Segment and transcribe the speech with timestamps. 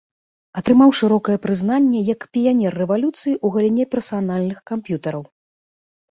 [0.59, 5.21] Атрымаў шырокае прызнанне як піянер рэвалюцыі ў галіне персанальных камп'ютараў.